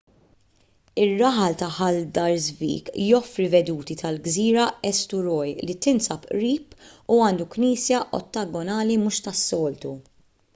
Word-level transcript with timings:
ir-raħal 1.01 1.57
ta' 1.61 1.67
haldarsvik 1.73 2.89
joffri 3.09 3.45
veduti 3.55 3.97
tal-gżira 3.99 4.63
eysturoy 4.93 5.53
li 5.69 5.77
tinsab 5.87 6.27
qrib 6.31 6.75
u 7.17 7.21
għandu 7.27 7.47
knisja 7.57 8.01
ottagonali 8.23 8.99
mhux 9.05 9.23
tas-soltu 9.29 9.95